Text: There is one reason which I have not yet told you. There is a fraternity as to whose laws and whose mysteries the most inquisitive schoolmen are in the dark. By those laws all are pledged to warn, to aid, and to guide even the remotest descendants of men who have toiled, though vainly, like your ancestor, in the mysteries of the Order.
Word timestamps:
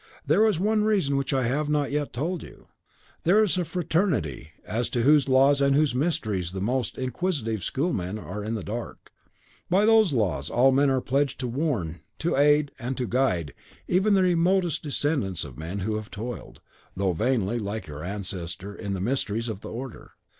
There 0.25 0.47
is 0.47 0.59
one 0.59 0.83
reason 0.83 1.15
which 1.15 1.31
I 1.31 1.43
have 1.43 1.69
not 1.69 1.91
yet 1.91 2.11
told 2.11 2.41
you. 2.41 2.69
There 3.23 3.43
is 3.43 3.55
a 3.59 3.63
fraternity 3.63 4.49
as 4.65 4.89
to 4.89 5.03
whose 5.03 5.29
laws 5.29 5.61
and 5.61 5.75
whose 5.75 5.93
mysteries 5.93 6.53
the 6.53 6.59
most 6.59 6.97
inquisitive 6.97 7.63
schoolmen 7.63 8.17
are 8.17 8.43
in 8.43 8.55
the 8.55 8.63
dark. 8.63 9.11
By 9.69 9.85
those 9.85 10.11
laws 10.11 10.49
all 10.49 10.79
are 10.79 11.01
pledged 11.01 11.39
to 11.41 11.47
warn, 11.47 11.99
to 12.17 12.35
aid, 12.35 12.71
and 12.79 12.97
to 12.97 13.05
guide 13.05 13.53
even 13.87 14.15
the 14.15 14.23
remotest 14.23 14.81
descendants 14.81 15.45
of 15.45 15.55
men 15.59 15.81
who 15.81 15.97
have 15.97 16.09
toiled, 16.09 16.61
though 16.97 17.13
vainly, 17.13 17.59
like 17.59 17.85
your 17.85 18.03
ancestor, 18.03 18.73
in 18.73 18.93
the 18.93 19.01
mysteries 19.01 19.49
of 19.49 19.61
the 19.61 19.69
Order. 19.69 20.13